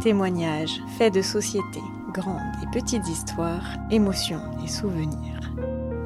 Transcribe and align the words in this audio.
Témoignages, 0.00 0.80
faits 0.96 1.12
de 1.12 1.20
société, 1.20 1.80
grandes 2.14 2.40
et 2.62 2.66
petites 2.72 3.06
histoires, 3.06 3.76
émotions 3.90 4.40
et 4.64 4.68
souvenirs. 4.68 5.40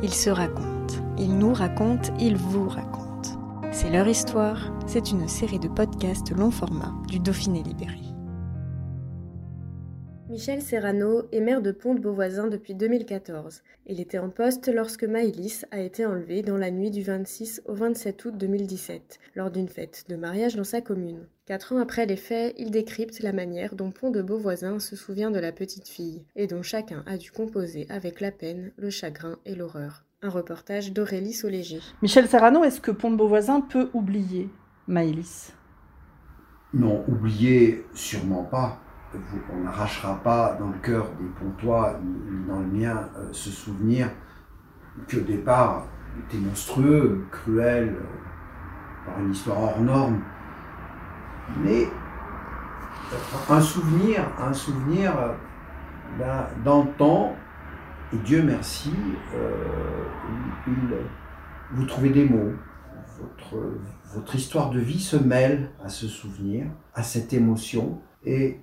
Ils 0.02 0.12
se 0.12 0.30
racontent, 0.30 0.94
ils 1.16 1.38
nous 1.38 1.54
racontent, 1.54 2.12
ils 2.18 2.36
vous 2.36 2.68
racontent. 2.68 3.38
C'est 3.70 3.90
leur 3.90 4.08
histoire, 4.08 4.72
c'est 4.86 5.12
une 5.12 5.28
série 5.28 5.60
de 5.60 5.68
podcasts 5.68 6.32
long 6.32 6.50
format 6.50 6.92
du 7.06 7.20
Dauphiné 7.20 7.62
Libéré. 7.62 8.03
Michel 10.34 10.62
Serrano 10.62 11.28
est 11.30 11.38
maire 11.38 11.62
de 11.62 11.70
Pont-de-Beauvoisin 11.70 12.48
depuis 12.48 12.74
2014. 12.74 13.62
Il 13.86 14.00
était 14.00 14.18
en 14.18 14.30
poste 14.30 14.66
lorsque 14.66 15.04
Maïlis 15.04 15.62
a 15.70 15.78
été 15.78 16.04
enlevée 16.04 16.42
dans 16.42 16.56
la 16.56 16.72
nuit 16.72 16.90
du 16.90 17.04
26 17.04 17.62
au 17.66 17.74
27 17.74 18.24
août 18.24 18.34
2017, 18.36 19.20
lors 19.36 19.52
d'une 19.52 19.68
fête 19.68 20.06
de 20.08 20.16
mariage 20.16 20.56
dans 20.56 20.64
sa 20.64 20.80
commune. 20.80 21.28
Quatre 21.46 21.72
ans 21.72 21.78
après 21.78 22.06
les 22.06 22.16
faits, 22.16 22.52
il 22.58 22.72
décrypte 22.72 23.20
la 23.20 23.32
manière 23.32 23.76
dont 23.76 23.92
Pont-de-Beauvoisin 23.92 24.80
se 24.80 24.96
souvient 24.96 25.30
de 25.30 25.38
la 25.38 25.52
petite 25.52 25.86
fille, 25.86 26.24
et 26.34 26.48
dont 26.48 26.62
chacun 26.62 27.04
a 27.06 27.16
dû 27.16 27.30
composer 27.30 27.86
avec 27.88 28.20
la 28.20 28.32
peine, 28.32 28.72
le 28.76 28.90
chagrin 28.90 29.38
et 29.46 29.54
l'horreur. 29.54 30.04
Un 30.20 30.30
reportage 30.30 30.92
d'Aurélie 30.92 31.32
Soléger. 31.32 31.78
Michel 32.02 32.26
Serrano, 32.26 32.64
est-ce 32.64 32.80
que 32.80 32.90
Pont-de-Beauvoisin 32.90 33.60
peut 33.60 33.88
oublier 33.94 34.48
Maïlis 34.88 35.52
Non, 36.72 37.04
oublier, 37.06 37.84
sûrement 37.94 38.42
pas 38.42 38.80
on 39.52 39.64
n'arrachera 39.64 40.20
pas 40.22 40.56
dans 40.58 40.68
le 40.68 40.78
cœur 40.82 41.10
des 41.20 41.28
Pontois, 41.38 41.98
ni 42.02 42.46
dans 42.46 42.60
le 42.60 42.66
mien, 42.66 43.08
euh, 43.16 43.28
ce 43.32 43.50
souvenir 43.50 44.08
qui 45.08 45.16
au 45.16 45.22
départ 45.22 45.86
était 46.26 46.38
monstrueux, 46.38 47.26
cruel, 47.30 47.96
euh, 47.96 49.06
par 49.06 49.20
une 49.20 49.32
histoire 49.32 49.58
hors 49.60 49.80
norme. 49.80 50.20
Mais 51.62 51.88
un 53.50 53.60
souvenir, 53.60 54.22
un 54.38 54.52
souvenir 54.52 55.12
ben, 56.18 56.46
dans 56.64 56.84
le 56.84 56.90
temps, 56.92 57.36
et 58.12 58.16
Dieu 58.18 58.42
merci, 58.42 58.94
euh, 59.34 60.04
vous 61.72 61.84
trouvez 61.84 62.10
des 62.10 62.28
mots. 62.28 62.52
Votre, 63.20 63.62
votre 64.14 64.34
histoire 64.34 64.70
de 64.70 64.80
vie 64.80 65.00
se 65.00 65.16
mêle 65.16 65.70
à 65.84 65.88
ce 65.88 66.08
souvenir, 66.08 66.66
à 66.94 67.02
cette 67.02 67.32
émotion, 67.32 68.00
et 68.24 68.60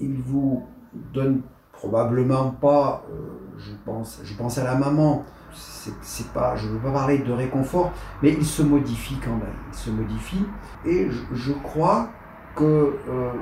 il 0.00 0.20
vous 0.22 0.66
donne 1.12 1.42
probablement 1.72 2.50
pas, 2.50 3.04
euh, 3.10 3.14
je, 3.58 3.72
pense, 3.84 4.20
je 4.24 4.34
pense 4.34 4.58
à 4.58 4.64
la 4.64 4.74
maman, 4.74 5.24
c'est 5.52 6.32
pas, 6.32 6.56
je 6.56 6.66
ne 6.66 6.72
veux 6.72 6.78
pas 6.78 6.92
parler 6.92 7.18
de 7.18 7.32
réconfort, 7.32 7.92
mais 8.22 8.32
il 8.32 8.44
se 8.44 8.62
modifie 8.62 9.18
quand 9.22 9.36
même, 9.36 9.54
il 9.70 9.76
se 9.76 9.90
modifie, 9.90 10.44
et 10.84 11.08
je, 11.32 11.52
crois 11.52 12.08
que 12.56 12.64
euh, 13.08 13.32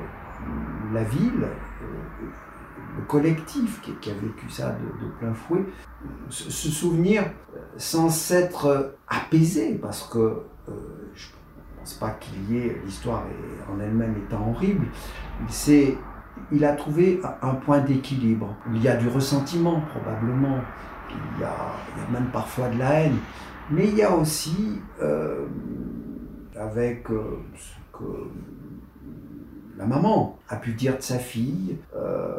la 0.92 1.04
ville, 1.04 1.44
euh, 1.44 2.26
le 2.98 3.04
collectif 3.04 3.80
qui, 3.80 4.10
a 4.10 4.14
vécu 4.14 4.50
ça 4.50 4.72
de, 4.72 5.08
plein 5.18 5.32
fouet, 5.32 5.64
se, 6.28 6.50
souvenir 6.50 7.24
sans 7.76 8.10
s'être 8.10 8.96
apaisé, 9.08 9.74
parce 9.74 10.02
que 10.08 10.42
je 11.14 11.28
ne 11.28 11.78
pense 11.78 11.94
pas 11.94 12.10
qu'il 12.10 12.52
y 12.52 12.58
ait, 12.58 12.82
l'histoire 12.84 13.22
en 13.72 13.80
elle-même 13.80 14.16
étant 14.26 14.50
horrible, 14.50 14.86
c'est 15.48 15.96
il 16.50 16.64
a 16.64 16.72
trouvé 16.72 17.20
un 17.42 17.54
point 17.54 17.80
d'équilibre. 17.80 18.54
Il 18.72 18.82
y 18.82 18.88
a 18.88 18.96
du 18.96 19.08
ressentiment 19.08 19.80
probablement, 19.80 20.58
il 21.10 21.40
y 21.40 21.44
a, 21.44 22.10
même 22.12 22.30
parfois 22.32 22.68
de 22.68 22.78
la 22.78 23.00
haine, 23.00 23.16
mais 23.70 23.88
il 23.88 23.96
y 23.96 24.02
a 24.02 24.14
aussi, 24.14 24.80
euh, 25.00 25.46
avec 26.56 27.10
euh, 27.10 27.38
ce 27.56 27.98
que 27.98 28.30
la 29.78 29.86
maman 29.86 30.38
a 30.48 30.56
pu 30.56 30.72
dire 30.72 30.96
de 30.96 31.02
sa 31.02 31.18
fille, 31.18 31.78
euh, 31.96 32.38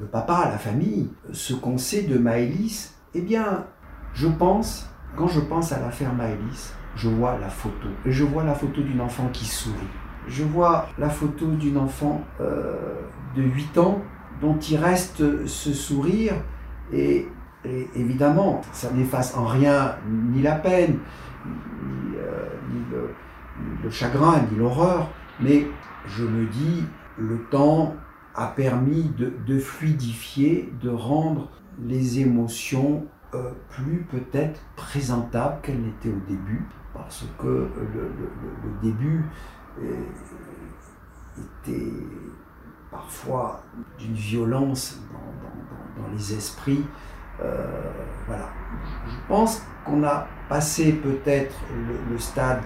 le 0.00 0.06
papa, 0.06 0.48
la 0.50 0.58
famille, 0.58 1.10
ce 1.32 1.54
qu'on 1.54 1.78
sait 1.78 2.02
de 2.02 2.18
Maëlys, 2.18 2.94
eh 3.14 3.20
bien, 3.20 3.66
je 4.14 4.26
pense, 4.26 4.88
quand 5.16 5.28
je 5.28 5.40
pense 5.40 5.72
à 5.72 5.80
l'affaire 5.80 6.12
Maëlys, 6.14 6.74
je 6.96 7.08
vois 7.08 7.38
la 7.38 7.48
photo. 7.48 7.88
Et 8.04 8.12
je 8.12 8.24
vois 8.24 8.44
la 8.44 8.54
photo 8.54 8.82
d'une 8.82 9.00
enfant 9.00 9.28
qui 9.32 9.46
sourit 9.46 9.76
je 10.28 10.44
vois 10.44 10.88
la 10.98 11.08
photo 11.08 11.46
d'une 11.46 11.78
enfant 11.78 12.22
euh, 12.40 12.76
de 13.36 13.42
8 13.42 13.78
ans 13.78 14.02
dont 14.40 14.58
il 14.58 14.76
reste 14.76 15.46
ce 15.46 15.72
sourire 15.72 16.34
et, 16.92 17.28
évidemment 17.94 18.60
ça 18.72 18.90
n'efface 18.90 19.36
en 19.36 19.44
rien 19.44 19.94
ni 20.08 20.42
la 20.42 20.56
peine, 20.56 20.98
ni, 21.46 22.16
euh, 22.16 23.06
le, 23.84 23.90
chagrin, 23.90 24.40
ni 24.50 24.58
l'horreur, 24.58 25.08
mais 25.38 25.68
je 26.06 26.24
me 26.24 26.46
dis 26.46 26.84
le 27.18 27.38
temps 27.50 27.94
a 28.34 28.48
permis 28.48 29.12
de, 29.16 29.58
fluidifier, 29.60 30.72
de 30.82 30.90
rendre 30.90 31.50
les 31.78 32.18
émotions 32.18 33.06
euh, 33.34 33.52
plus 33.68 34.06
peut-être 34.10 34.60
présentables 34.74 35.60
qu'elles 35.62 35.80
n'étaient 35.80 36.08
au 36.08 36.22
début, 36.28 36.66
parce 36.94 37.24
que 37.38 37.68
le 37.76 38.82
début 38.82 39.24
était 39.78 41.92
parfois 42.90 43.62
d'une 43.98 44.14
violence 44.14 45.00
dans, 45.96 46.08
les 46.12 46.34
esprits. 46.34 46.84
Euh, 47.42 47.90
voilà. 48.26 48.48
Je 49.08 49.16
pense 49.28 49.62
qu'on 49.84 50.04
a 50.04 50.26
passé 50.48 50.92
peut-être 50.92 51.54
le, 52.10 52.18
stade 52.18 52.60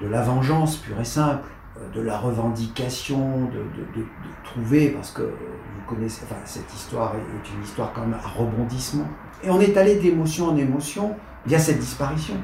de 0.00 0.08
la 0.08 0.22
vengeance 0.22 0.76
pure 0.76 1.00
et 1.00 1.04
simple, 1.04 1.48
euh, 1.78 1.88
de 1.94 2.00
la 2.00 2.18
revendication, 2.18 3.46
de, 3.46 4.04
trouver, 4.44 4.90
parce 4.90 5.12
que 5.12 5.22
vous 5.22 5.94
connaissez, 5.94 6.22
enfin, 6.24 6.40
cette 6.44 6.72
histoire 6.74 7.14
est, 7.14 7.54
une 7.54 7.62
histoire 7.62 7.92
quand 7.92 8.02
même 8.02 8.14
à 8.14 8.28
rebondissement. 8.28 9.06
Et 9.42 9.50
on 9.50 9.60
est 9.60 9.76
allé 9.76 9.96
d'émotion 9.96 10.48
en 10.48 10.56
émotion 10.56 11.16
via 11.46 11.58
cette 11.58 11.78
disparition. 11.78 12.34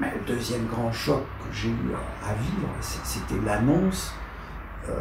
Mais 0.00 0.14
le 0.14 0.24
deuxième 0.24 0.66
grand 0.66 0.90
choc 0.90 1.22
que 1.44 1.52
j'ai 1.52 1.68
eu 1.68 1.92
à, 2.24 2.32
vivre, 2.32 2.68
c'était 2.80 3.38
l'annonce 3.44 4.14
euh, 4.88 4.94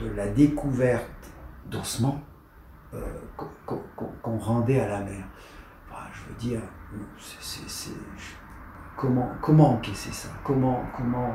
de 0.00 0.10
la 0.10 0.26
découverte 0.26 1.30
d'ossements 1.66 2.20
euh, 2.94 2.98
qu'on 3.36 4.38
rendait 4.38 4.80
à 4.80 4.88
la 4.88 5.00
mer. 5.00 5.24
je 6.12 6.28
veux 6.28 6.34
dire, 6.36 6.60
comment, 8.96 9.30
comment 9.40 9.74
encaisser 9.74 10.10
ça? 10.10 10.30
Comment, 10.42 10.82
comment 10.96 11.32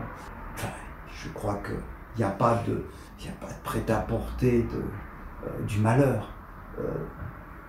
Je 1.07 1.29
crois 1.29 1.57
qu'il 1.65 1.79
n'y 2.17 2.25
a 2.25 2.31
pas 2.31 2.61
de, 2.67 2.83
a 3.29 3.45
pas 3.45 3.53
de 3.53 3.59
prêt-à-porter 3.63 4.67
euh, 4.73 5.63
du 5.63 5.79
malheur. 5.79 6.33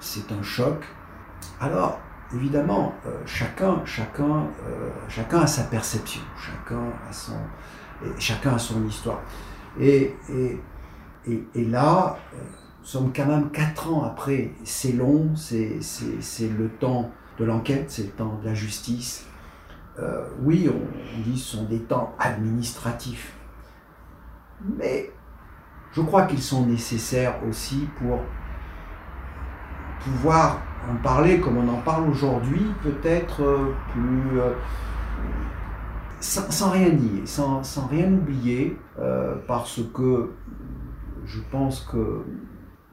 c'est 0.01 0.33
un 0.33 0.43
choc. 0.43 0.85
Alors, 1.61 2.01
évidemment, 2.35 2.95
euh, 3.07 3.21
chacun, 3.27 3.83
chacun, 3.85 4.47
euh, 4.67 4.91
chacun 5.09 5.41
a 5.41 5.47
sa 5.47 5.65
perception, 5.65 6.23
chacun 6.37 6.83
a 7.09 7.13
son, 7.13 7.37
chacun 8.19 8.55
a 8.55 8.59
son 8.59 8.87
histoire. 8.87 9.21
Et, 9.81 10.15
et, 10.31 10.61
et, 11.55 11.65
là, 11.65 12.19
euh, 12.35 12.39
nous 12.81 12.87
sommes 12.87 13.13
quand 13.15 13.27
même 13.27 13.51
quatre 13.51 13.91
ans 13.93 14.05
après. 14.05 14.53
C'est 14.65 14.93
long, 14.93 15.35
c'est 15.37 15.79
le 16.41 16.69
temps 16.69 17.11
de 17.39 17.45
l'enquête, 17.45 17.91
c'est 17.91 18.05
le 18.05 18.11
temps 18.11 18.39
de 18.43 18.47
la 18.47 18.55
justice. 18.55 19.27
oui, 20.41 20.69
on, 20.69 21.23
dit 21.23 21.33
que 21.33 21.39
ce 21.39 21.57
sont 21.57 21.65
des 21.65 21.81
temps 21.81 22.15
administratifs. 22.19 23.35
Mais 24.79 25.11
je 25.93 26.01
crois 26.01 26.23
qu'ils 26.23 26.43
sont 26.43 26.67
nécessaires 26.67 27.37
aussi 27.49 27.89
pour 27.99 28.21
pouvoir 30.05 30.61
en 30.91 30.97
parler 30.97 31.41
comme 31.41 31.59
on 31.59 31.69
en 31.69 31.81
parle 31.81 32.09
aujourd'hui, 32.09 32.67
peut-être 32.83 33.43
euh, 33.43 33.73
plus... 33.93 34.41
Euh, 34.41 34.53
sans, 36.21 36.71
rien 36.71 36.91
nier, 36.91 37.27
sans, 37.27 37.63
rien 37.91 38.13
oublier, 38.13 38.79
euh, 39.01 39.35
parce 39.49 39.81
que 39.93 40.31
je 41.25 41.41
pense 41.51 41.81
que 41.81 42.23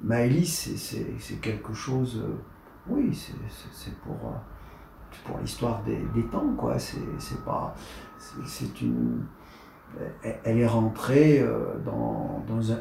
Maëlys, 0.01 0.71
c'est 1.19 1.35
quelque 1.35 1.73
chose... 1.73 2.23
oui, 2.87 3.15
c'est 3.71 3.95
pour 3.99 4.17
pour 5.25 5.39
l'histoire 5.39 5.81
des, 5.83 6.23
temps, 6.31 6.53
quoi. 6.57 6.77
C'est 6.79 7.43
pas, 7.43 7.75
C'est 8.17 8.81
une, 8.81 9.25
elle 10.43 10.59
est 10.59 10.67
rentrée 10.67 11.43
dans, 11.85 12.43
dans, 12.47 12.71
un, 12.71 12.79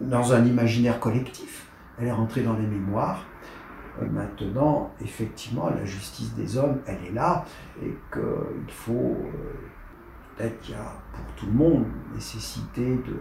dans 0.00 0.32
un 0.32 0.44
imaginaire 0.44 1.00
collectif. 1.00 1.70
Elle 1.98 2.08
est 2.08 2.12
rentrée 2.12 2.42
dans 2.42 2.54
les 2.54 2.66
mémoires. 2.66 3.24
Euh, 4.00 4.06
maintenant, 4.10 4.90
effectivement, 5.00 5.68
la 5.70 5.84
justice 5.84 6.34
des 6.34 6.56
hommes, 6.56 6.78
elle 6.86 7.04
est 7.06 7.12
là 7.12 7.44
et 7.82 7.94
qu'il 8.12 8.72
faut 8.72 9.16
peut-être 10.36 10.60
qu'il 10.60 10.74
y 10.74 10.78
a 10.78 10.92
pour 11.12 11.34
tout 11.36 11.46
le 11.46 11.52
monde 11.52 11.84
nécessité 12.14 12.96
de, 12.96 13.16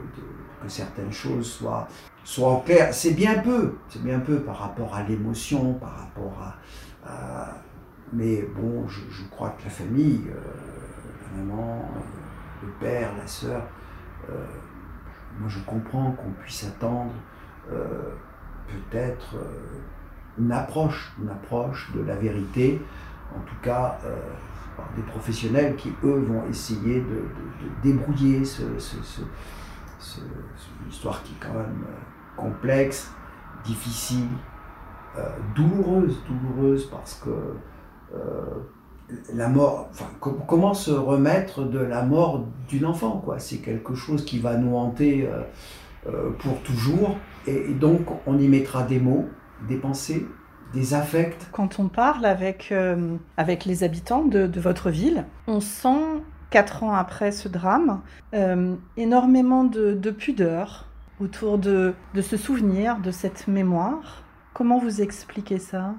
que 0.62 0.70
certaines 0.70 1.12
choses 1.12 1.52
soient, 1.52 1.88
soient 2.24 2.52
en 2.52 2.60
clair. 2.60 2.94
C'est 2.94 3.14
bien 3.14 3.40
peu, 3.40 3.76
c'est 3.90 4.04
bien 4.04 4.20
peu 4.20 4.40
par 4.40 4.58
rapport 4.60 4.96
à 4.96 5.04
l'émotion, 5.04 5.74
par 5.74 5.98
rapport 5.98 6.56
à, 7.06 7.52
mais 8.14 8.42
bon, 8.56 8.88
je, 8.88 9.24
crois 9.30 9.52
que 9.52 9.64
la 9.64 9.70
famille, 9.70 10.28
euh, 10.30 10.42
la 11.32 11.44
maman, 11.44 11.90
euh, 11.96 12.66
le 12.66 12.72
père, 12.74 13.16
la 13.18 13.26
sœur, 13.26 13.64
euh, 14.30 14.46
moi 15.40 15.48
je 15.48 15.60
comprends 15.60 16.12
qu'on 16.12 16.32
puisse 16.44 16.66
attendre 16.66 17.14
peut-être 17.70 19.36
une 20.42 20.52
approche, 20.52 21.14
une 21.22 21.30
approche 21.30 21.92
de 21.96 22.02
la 22.02 22.16
vérité, 22.16 22.82
en 23.36 23.40
tout 23.42 23.56
cas 23.62 23.98
des 24.96 25.04
professionnels 25.04 25.76
qui, 25.76 25.94
eux, 26.04 26.20
vont 26.28 26.48
essayer 26.50 27.02
de, 27.02 27.24
débrouiller 27.84 28.44
ce, 28.46 28.64
histoire 30.90 31.24
qui 31.24 31.34
est 31.34 31.40
quand 31.40 31.54
même 31.54 31.86
euh, 31.88 32.42
complexe, 32.42 33.12
difficile, 33.64 34.28
euh, 35.18 35.30
douloureuse, 35.56 36.18
douloureuse 36.28 36.86
parce 36.86 37.16
que 37.24 37.30
euh, 38.16 38.46
la 39.34 39.48
mort, 39.48 39.90
enfin, 39.92 40.06
comment 40.48 40.74
se 40.74 40.92
remettre 40.92 41.64
de 41.64 41.80
la 41.80 42.04
mort 42.04 42.46
d'une 42.68 42.86
enfant, 42.86 43.22
quoi? 43.24 43.40
C'est 43.40 43.58
quelque 43.58 43.94
chose 43.94 44.24
qui 44.24 44.40
va 44.40 44.56
nous 44.56 44.76
hanter 44.78 45.30
pour 46.40 46.62
toujours, 46.62 47.18
et 47.46 47.74
donc 47.74 48.08
on 48.26 48.40
y 48.40 48.48
mettra 48.48 48.84
des 48.84 49.02
mots, 49.02 49.28
des 49.68 49.78
pensées, 49.78 50.28
des 50.74 50.94
affects. 50.94 51.50
Quand 51.52 51.80
on 51.80 51.88
parle 51.88 52.26
avec, 52.26 52.70
euh, 52.72 53.18
avec 53.38 53.66
les 53.66 53.84
habitants 53.84 54.24
de, 54.24 54.60
votre 54.60 54.90
ville, 54.90 55.26
on 55.48 55.60
sent, 55.60 56.22
quatre 56.50 56.84
ans 56.84 56.94
après 56.94 57.32
ce 57.32 57.48
drame, 57.48 58.02
euh, 58.34 58.76
énormément 58.98 59.64
de, 59.64 60.12
pudeur 60.12 60.88
autour 61.20 61.58
de, 61.58 61.94
de 62.14 62.22
ce 62.22 62.38
souvenir, 62.38 63.00
de 63.00 63.12
cette 63.12 63.48
mémoire. 63.48 64.24
Comment 64.54 64.80
vous 64.80 65.02
expliquez 65.02 65.60
ça? 65.60 65.94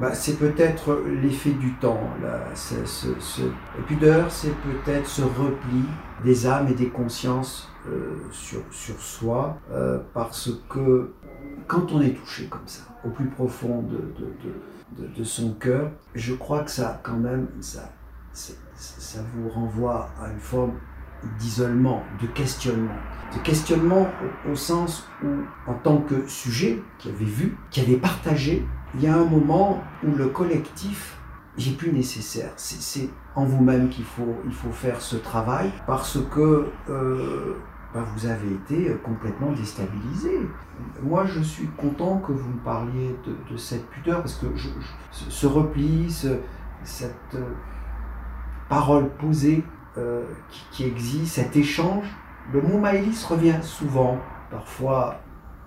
Bah, 0.00 0.14
c'est 0.14 0.38
peut-être 0.38 1.02
l'effet 1.22 1.52
du 1.52 1.74
temps. 1.74 2.00
Là. 2.22 2.40
Ce, 2.54 2.74
ce, 2.84 3.42
pudeur, 3.86 4.30
c'est 4.30 4.54
peut-être 4.54 5.06
ce 5.06 5.22
repli 5.22 5.84
des 6.24 6.46
âmes 6.46 6.68
et 6.68 6.74
des 6.74 6.88
consciences 6.88 7.70
euh, 7.88 8.16
sur, 8.30 8.60
sur 8.70 9.00
soi, 9.00 9.58
parce 10.12 10.50
que 10.68 11.12
quand 11.66 11.92
on 11.92 12.00
est 12.00 12.14
touché 12.14 12.46
comme 12.46 12.66
ça, 12.66 12.82
au 13.04 13.10
plus 13.10 13.26
profond 13.26 13.82
de, 13.82 13.96
de, 13.96 15.02
de, 15.02 15.14
de 15.14 15.24
son 15.24 15.52
cœur, 15.54 15.90
je 16.14 16.34
crois 16.34 16.62
que 16.62 16.70
ça, 16.70 17.00
quand 17.02 17.16
même, 17.16 17.48
ça, 17.60 17.90
ça 18.32 19.20
vous 19.34 19.48
renvoie 19.48 20.10
à 20.20 20.30
une 20.30 20.40
forme 20.40 20.72
d'isolement, 21.38 22.02
de 22.20 22.26
questionnement. 22.26 22.94
De 23.34 23.38
questionnement 23.40 24.06
au, 24.50 24.54
sens 24.54 25.08
où, 25.24 25.28
en 25.66 25.74
tant 25.74 25.98
que 25.98 26.26
sujet 26.28 26.82
qui 26.98 27.08
avait 27.08 27.24
vu, 27.24 27.56
qui 27.70 27.80
avait 27.80 27.96
partagé, 27.96 28.66
il 28.94 29.02
y 29.02 29.06
a 29.06 29.16
un 29.16 29.24
moment 29.24 29.82
où 30.04 30.14
le 30.14 30.28
collectif 30.28 31.18
n'est 31.58 31.72
plus 31.72 31.92
nécessaire. 31.92 32.52
C'est 32.56 33.08
en 33.34 33.44
vous-même 33.44 33.88
qu'il 33.88 34.04
faut, 34.04 34.36
il 34.44 34.52
faut 34.52 34.70
faire 34.70 35.00
ce 35.00 35.16
travail 35.16 35.72
parce 35.86 36.18
que 36.30 36.66
euh, 36.88 37.56
bah, 37.94 38.04
vous 38.14 38.26
avez 38.26 38.52
été 38.52 38.96
complètement 39.04 39.52
déstabilisé. 39.52 40.40
Moi, 41.00 41.26
je 41.26 41.40
suis 41.40 41.68
content 41.76 42.18
que 42.18 42.32
vous 42.32 42.48
me 42.48 42.58
parliez 42.58 43.16
de, 43.24 43.56
cette 43.56 43.88
pudeur, 43.90 44.18
parce 44.18 44.34
que 44.34 44.46
ce 45.12 45.46
repli, 45.46 46.10
cette 46.82 47.14
euh, 47.34 47.52
parole 48.68 49.10
posée 49.10 49.62
euh, 49.98 50.24
qui, 50.70 50.84
existe, 50.84 51.34
cet 51.34 51.56
échange, 51.56 52.06
le 52.52 52.60
mot 52.60 52.78
Maëlys 52.78 53.24
revient 53.24 53.58
souvent, 53.62 54.18
parfois 54.50 55.20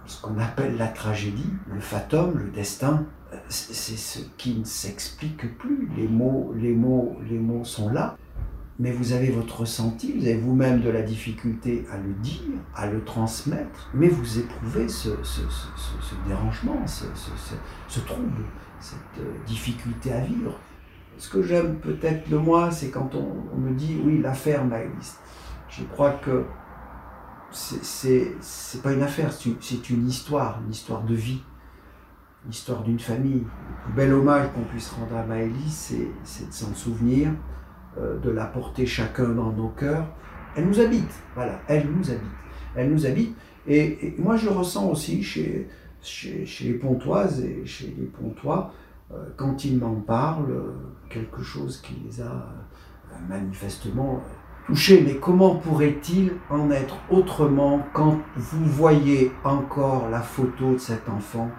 ce 0.06 0.22
qu'on 0.22 0.38
appelle 0.40 0.78
la 0.78 0.88
tragédie, 0.88 1.54
le 1.74 1.80
fatum, 1.80 2.38
le 2.38 2.50
destin, 2.50 3.06
c'est 3.50 3.98
ce 3.98 4.20
qui 4.38 4.56
ne 4.56 4.64
s'explique 4.64 5.58
plus. 5.58 5.90
Les 5.98 6.08
mots, 6.08 6.54
les 6.56 6.74
mots, 6.74 7.18
les 7.30 7.40
mots 7.40 7.66
sont 7.66 7.90
là 7.90 8.16
mais 8.80 8.92
vous 8.92 9.14
avez 9.14 9.30
votre 9.30 9.62
ressenti, 9.62 10.14
vous 10.14 10.26
avez 10.26 10.38
vous-même 10.38 10.82
de 10.82 10.90
la 10.90 11.02
difficulté 11.02 11.86
à 11.92 11.98
le 11.98 12.14
dire, 12.14 12.42
à 12.76 12.86
le 12.86 13.04
transmettre, 13.04 13.90
mais 13.94 14.08
vous 14.08 14.40
éprouvez 14.40 14.88
ce, 14.88 15.10
dérangement, 16.28 16.86
ce, 16.86 18.00
trouble, 18.02 18.44
cette 18.80 19.00
euh, 19.20 19.32
difficulté 19.48 20.14
à 20.14 20.20
vivre. 20.20 20.60
Ce 21.18 21.30
que 21.30 21.42
j'aime 21.42 21.78
peut-être 21.78 22.30
de 22.30 22.38
moi, 22.38 22.72
c'est 22.72 22.90
quand 22.90 23.12
on, 23.16 23.58
me 23.58 23.74
dit, 23.74 23.98
oui, 24.04 24.20
l'affaire 24.22 24.66
Maëlys. 24.66 25.18
Je 25.70 25.84
crois 25.84 26.12
que 26.12 26.46
c'est 27.52 28.36
pas 28.84 28.94
une 28.94 29.02
affaire, 29.02 29.32
c'est 29.34 29.90
une 29.90 30.08
histoire, 30.08 30.60
une 30.66 30.72
histoire 30.72 31.04
de 31.04 31.16
vie, 31.16 31.42
une 32.46 32.52
histoire 32.52 32.84
d'une 32.84 33.00
famille. 33.00 33.44
Le 33.44 33.84
plus 33.86 33.94
bel 33.94 34.14
hommage 34.14 34.48
qu'on 34.54 34.64
puisse 34.64 34.90
rendre 34.90 35.16
à 35.16 35.24
Maëlys, 35.24 35.94
c'est 36.24 36.48
de 36.48 36.54
s'en 36.54 36.74
souvenir, 36.76 37.32
euh, 37.98 38.20
de 38.20 38.30
la 38.30 38.46
porter 38.46 38.86
chacun 38.86 39.30
dans 39.30 39.52
nos 39.52 39.70
cœurs. 39.70 40.08
Elle 40.56 40.68
nous 40.68 40.80
habite, 40.80 41.12
voilà, 41.36 41.60
elle 41.68 41.88
nous 41.90 42.10
habite. 42.10 42.22
Elle 42.76 42.92
nous 42.92 43.06
habite. 43.06 43.36
Et, 43.68 44.16
moi, 44.18 44.38
je 44.38 44.50
ressens 44.50 44.90
aussi 44.90 45.24
chez, 45.24 45.68
chez, 46.02 46.46
les 46.62 46.74
Pontoises 46.74 47.44
et 47.44 47.66
chez 47.66 47.94
les 47.98 48.06
Pontois, 48.06 48.72
quand 49.36 49.64
ils 49.64 49.78
m'en 49.78 49.96
parlent, 49.96 50.52
euh, 50.52 50.74
quelque 51.10 51.42
chose 51.42 51.82
qui 51.82 51.96
les 52.06 52.22
a 52.22 52.48
manifestement 53.30 54.22
touchés. 54.66 55.02
Mais 55.06 55.16
comment 55.16 55.56
pourrait-il 55.56 56.34
en 56.50 56.70
être 56.72 56.98
autrement 57.10 57.82
quand 57.94 58.20
vous 58.36 58.66
voyez 58.66 59.32
encore 59.44 60.10
la 60.10 60.22
photo 60.22 60.74
de 60.74 60.78
cet 60.78 61.10
enfant 61.10 61.50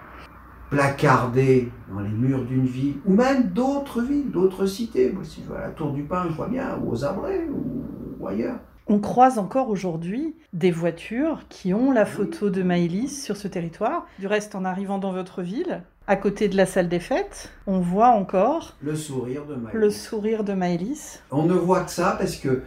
placardé 0.69 1.71
dans 1.91 1.99
les 1.99 2.09
murs 2.09 2.45
d'une 2.45 2.67
ville, 2.67 2.97
ou 3.05 3.13
même 3.13 3.49
d'autres 3.49 4.01
villes, 4.01 4.29
d'autres 4.29 4.67
cités? 4.67 5.11
Moi, 5.11 5.23
si 5.23 5.41
je 5.43 5.51
vais 5.51 5.57
à 5.57 5.61
la 5.61 5.69
Tour 5.71 5.91
du 5.91 6.03
Pin, 6.03 6.27
je 6.29 6.35
vois 6.35 6.47
bien, 6.47 6.77
ou 6.83 6.91
aux 6.91 7.03
Abrets, 7.03 7.47
ou, 7.49 8.27
ailleurs. 8.27 8.59
On 8.85 8.99
croise 8.99 9.39
encore 9.39 9.69
aujourd'hui 9.69 10.35
des 10.53 10.71
voitures 10.71 11.47
qui 11.49 11.73
ont 11.73 11.91
la 11.91 12.05
photo 12.05 12.49
de 12.49 12.61
Maëlys 12.61 13.23
sur 13.23 13.37
ce 13.37 13.47
territoire. 13.47 14.05
Du 14.19 14.27
reste, 14.27 14.53
en 14.53 14.65
arrivant 14.65 14.99
dans 14.99 15.11
votre 15.11 15.41
ville, 15.41 15.83
à 16.09 16.15
côté 16.15 16.49
de 16.49 16.57
la 16.57 16.65
salle 16.65 16.89
des 16.89 16.99
fêtes, 16.99 17.51
on 17.67 17.79
voit 17.79 18.09
encore 18.09 18.75
le 18.81 18.95
sourire 18.95 19.45
de 19.45 19.53
Maëlys. 19.53 19.79
Le 19.79 19.89
sourire 19.91 20.43
de 20.43 20.53
Maëlys. 20.53 21.21
On 21.29 21.43
ne 21.43 21.53
voit 21.53 21.83
que 21.83 21.91
ça 21.91 22.15
parce 22.17 22.35
que 22.35 22.63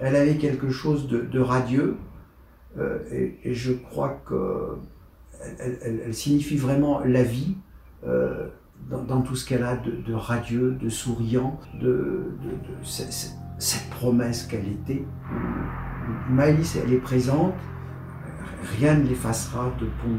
elle 0.00 0.16
avait 0.16 0.36
quelque 0.36 0.70
chose 0.70 1.06
de, 1.06 1.38
radieux, 1.38 1.98
euh, 2.78 2.98
et, 3.44 3.52
je 3.52 3.74
crois 3.74 4.22
que 4.24 4.78
elle, 5.58 6.14
signifie 6.14 6.56
vraiment 6.56 7.00
la 7.00 7.22
vie 7.22 7.56
euh, 8.06 8.48
dans, 8.88 9.20
tout 9.20 9.36
ce 9.36 9.46
qu'elle 9.46 9.62
a 9.62 9.76
de, 9.76 10.14
radieux, 10.14 10.70
de 10.80 10.88
souriant, 10.88 11.60
de, 11.78 12.32
cette, 12.82 13.90
promesse 13.90 14.46
qu'elle 14.46 14.68
était. 14.68 15.04
Maëlys, 16.30 16.76
elle 16.82 16.94
est 16.94 16.98
présente, 16.98 17.52
rien 18.78 18.94
ne 18.94 19.06
l'effacera 19.06 19.70
de 19.78 19.84
Pont 19.84 20.18